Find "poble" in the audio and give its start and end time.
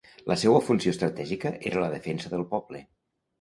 2.57-2.83